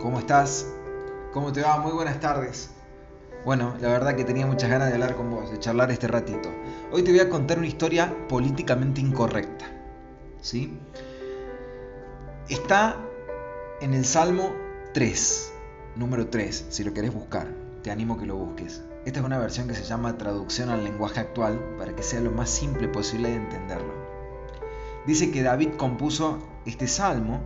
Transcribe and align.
¿Cómo 0.00 0.18
estás? 0.18 0.66
¿Cómo 1.32 1.52
te 1.52 1.62
va? 1.62 1.78
Muy 1.78 1.92
buenas 1.92 2.20
tardes. 2.20 2.70
Bueno, 3.44 3.74
la 3.80 3.88
verdad 3.88 4.14
que 4.14 4.24
tenía 4.24 4.46
muchas 4.46 4.70
ganas 4.70 4.88
de 4.88 4.94
hablar 4.94 5.16
con 5.16 5.30
vos, 5.30 5.50
de 5.50 5.58
charlar 5.58 5.90
este 5.90 6.06
ratito. 6.06 6.50
Hoy 6.92 7.02
te 7.02 7.10
voy 7.10 7.20
a 7.20 7.28
contar 7.28 7.58
una 7.58 7.66
historia 7.66 8.14
políticamente 8.28 9.00
incorrecta. 9.00 9.64
¿Sí? 10.40 10.78
Está 12.48 12.96
en 13.80 13.94
el 13.94 14.04
Salmo 14.04 14.54
3, 14.94 15.52
número 15.96 16.28
3, 16.28 16.66
si 16.68 16.84
lo 16.84 16.94
querés 16.94 17.12
buscar. 17.12 17.48
Te 17.82 17.90
animo 17.90 18.18
que 18.18 18.26
lo 18.26 18.36
busques. 18.36 18.82
Esta 19.04 19.18
es 19.18 19.26
una 19.26 19.38
versión 19.38 19.66
que 19.66 19.74
se 19.74 19.82
llama 19.82 20.16
traducción 20.16 20.70
al 20.70 20.84
lenguaje 20.84 21.18
actual 21.18 21.58
para 21.76 21.96
que 21.96 22.04
sea 22.04 22.20
lo 22.20 22.30
más 22.30 22.50
simple 22.50 22.86
posible 22.86 23.30
de 23.30 23.36
entenderlo. 23.36 23.92
Dice 25.06 25.32
que 25.32 25.42
David 25.42 25.70
compuso 25.76 26.38
este 26.66 26.86
salmo 26.86 27.40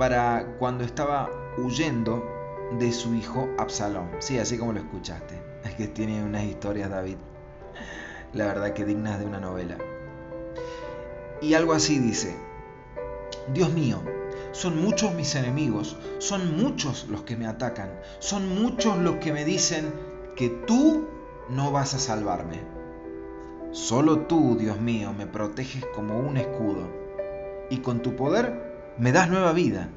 para 0.00 0.46
cuando 0.58 0.82
estaba 0.82 1.28
huyendo 1.58 2.24
de 2.78 2.90
su 2.90 3.14
hijo 3.14 3.50
Absalón. 3.58 4.08
Sí, 4.18 4.38
así 4.38 4.56
como 4.56 4.72
lo 4.72 4.80
escuchaste. 4.80 5.38
Es 5.64 5.74
que 5.74 5.88
tiene 5.88 6.24
unas 6.24 6.44
historias 6.44 6.88
David, 6.88 7.18
la 8.32 8.46
verdad 8.46 8.72
que 8.72 8.86
dignas 8.86 9.20
de 9.20 9.26
una 9.26 9.40
novela. 9.40 9.76
Y 11.42 11.52
algo 11.52 11.74
así 11.74 11.98
dice, 11.98 12.34
Dios 13.52 13.74
mío, 13.74 14.00
son 14.52 14.80
muchos 14.80 15.12
mis 15.12 15.34
enemigos, 15.34 15.98
son 16.16 16.56
muchos 16.56 17.06
los 17.10 17.24
que 17.24 17.36
me 17.36 17.46
atacan, 17.46 17.90
son 18.20 18.48
muchos 18.48 18.96
los 18.96 19.16
que 19.16 19.34
me 19.34 19.44
dicen 19.44 19.92
que 20.34 20.48
tú 20.48 21.08
no 21.50 21.72
vas 21.72 21.92
a 21.92 21.98
salvarme. 21.98 22.62
Solo 23.72 24.20
tú, 24.20 24.56
Dios 24.58 24.80
mío, 24.80 25.12
me 25.12 25.26
proteges 25.26 25.84
como 25.94 26.18
un 26.18 26.38
escudo, 26.38 26.88
y 27.68 27.80
con 27.80 28.00
tu 28.00 28.16
poder 28.16 28.69
me 29.00 29.12
das 29.12 29.30
nueva 29.30 29.52
vida. 29.54 29.88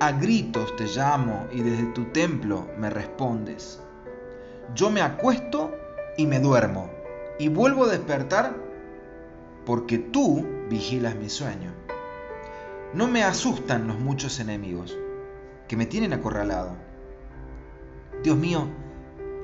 A 0.00 0.12
gritos 0.12 0.74
te 0.76 0.86
llamo 0.86 1.46
y 1.52 1.60
desde 1.60 1.84
tu 1.92 2.06
templo 2.06 2.66
me 2.78 2.88
respondes. 2.88 3.78
Yo 4.74 4.88
me 4.88 5.02
acuesto 5.02 5.70
y 6.16 6.26
me 6.26 6.40
duermo, 6.40 6.88
y 7.38 7.48
vuelvo 7.48 7.84
a 7.84 7.88
despertar 7.88 8.56
porque 9.66 9.98
tú 9.98 10.46
vigilas 10.70 11.14
mi 11.14 11.28
sueño. 11.28 11.72
No 12.94 13.06
me 13.06 13.22
asustan 13.22 13.86
los 13.86 13.98
muchos 13.98 14.40
enemigos 14.40 14.96
que 15.68 15.76
me 15.76 15.84
tienen 15.84 16.14
acorralado. 16.14 16.76
Dios 18.22 18.38
mío, 18.38 18.66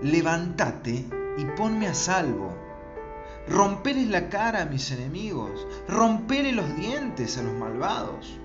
levántate 0.03 1.05
y 1.37 1.45
ponme 1.59 1.89
a 1.89 1.95
salvo. 1.95 2.57
Rompeles 3.51 4.09
la 4.09 4.31
cara 4.31 4.62
a 4.62 4.67
mis 4.67 4.91
enemigos, 4.93 5.67
rompele 5.87 6.53
los 6.53 6.75
dientes 6.75 7.37
a 7.37 7.43
los 7.43 7.53
malvados. 7.53 8.41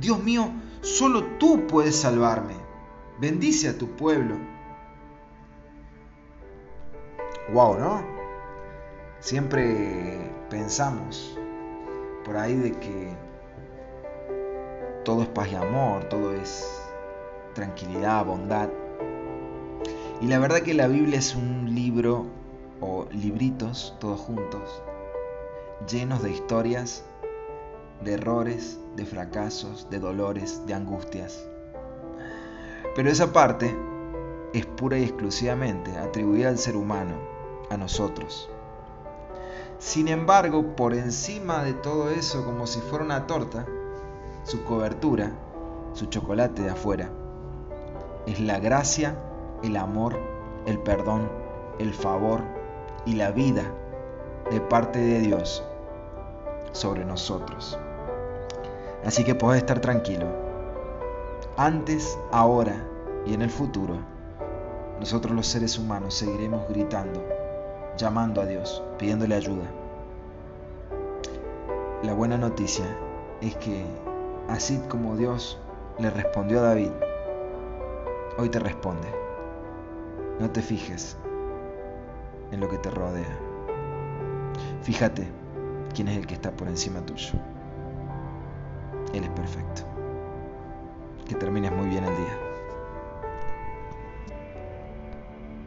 Dios 0.00 0.22
mío, 0.22 0.50
solo 0.80 1.24
tú 1.38 1.66
puedes 1.66 1.96
salvarme. 1.96 2.54
Bendice 3.20 3.68
a 3.68 3.78
tu 3.78 3.88
pueblo. 3.88 4.36
Wow, 7.52 7.78
¿no? 7.78 8.04
Siempre 9.20 10.30
pensamos 10.48 11.38
por 12.24 12.36
ahí 12.36 12.54
de 12.54 12.72
que 12.72 13.16
todo 15.04 15.22
es 15.22 15.28
paz 15.28 15.48
y 15.52 15.54
amor, 15.56 16.04
todo 16.04 16.32
es 16.32 16.82
tranquilidad, 17.54 18.24
bondad. 18.24 18.68
Y 20.20 20.26
la 20.26 20.38
verdad 20.38 20.60
que 20.60 20.74
la 20.74 20.86
Biblia 20.86 21.18
es 21.18 21.34
un 21.34 21.74
libro 21.74 22.26
o 22.80 23.06
libritos, 23.10 23.96
todos 24.00 24.20
juntos, 24.20 24.82
llenos 25.90 26.22
de 26.22 26.30
historias, 26.30 27.04
de 28.04 28.14
errores, 28.14 28.78
de 28.96 29.06
fracasos, 29.06 29.88
de 29.90 29.98
dolores, 29.98 30.66
de 30.66 30.74
angustias. 30.74 31.44
Pero 32.94 33.10
esa 33.10 33.32
parte 33.32 33.74
es 34.52 34.66
pura 34.66 34.98
y 34.98 35.04
exclusivamente 35.04 35.96
atribuida 35.96 36.48
al 36.48 36.58
ser 36.58 36.76
humano, 36.76 37.14
a 37.70 37.76
nosotros. 37.76 38.50
Sin 39.78 40.08
embargo, 40.08 40.76
por 40.76 40.94
encima 40.94 41.64
de 41.64 41.72
todo 41.72 42.10
eso, 42.10 42.44
como 42.44 42.66
si 42.66 42.80
fuera 42.80 43.04
una 43.04 43.26
torta, 43.26 43.66
su 44.44 44.62
cobertura, 44.64 45.32
su 45.94 46.06
chocolate 46.06 46.62
de 46.62 46.70
afuera. 46.70 47.10
Es 48.26 48.40
la 48.40 48.58
gracia, 48.60 49.16
el 49.62 49.76
amor, 49.76 50.18
el 50.66 50.78
perdón, 50.78 51.28
el 51.78 51.92
favor 51.94 52.42
y 53.06 53.14
la 53.14 53.32
vida 53.32 53.64
de 54.50 54.60
parte 54.60 54.98
de 54.98 55.20
Dios 55.20 55.64
sobre 56.72 57.04
nosotros. 57.04 57.78
Así 59.04 59.24
que 59.24 59.34
puedes 59.34 59.62
estar 59.62 59.80
tranquilo. 59.80 60.26
Antes, 61.56 62.18
ahora 62.30 62.74
y 63.26 63.34
en 63.34 63.42
el 63.42 63.50
futuro, 63.50 63.98
nosotros 65.00 65.34
los 65.34 65.46
seres 65.46 65.78
humanos 65.78 66.14
seguiremos 66.14 66.68
gritando, 66.68 67.22
llamando 67.96 68.40
a 68.40 68.46
Dios, 68.46 68.82
pidiéndole 68.98 69.34
ayuda. 69.34 69.64
La 72.02 72.14
buena 72.14 72.38
noticia 72.38 72.84
es 73.40 73.56
que 73.56 73.84
así 74.48 74.80
como 74.88 75.16
Dios 75.16 75.58
le 75.98 76.10
respondió 76.10 76.60
a 76.60 76.62
David, 76.62 76.90
hoy 78.38 78.48
te 78.48 78.58
responde. 78.58 79.08
No 80.38 80.50
te 80.50 80.62
fijes 80.62 81.16
en 82.50 82.60
lo 82.60 82.68
que 82.68 82.78
te 82.78 82.90
rodea. 82.90 83.38
Fíjate 84.82 85.26
quién 85.94 86.08
es 86.08 86.16
el 86.16 86.26
que 86.26 86.34
está 86.34 86.50
por 86.52 86.68
encima 86.68 87.04
tuyo. 87.04 87.32
Él 89.12 89.24
es 89.24 89.30
perfecto. 89.30 89.82
Que 91.28 91.34
termines 91.34 91.71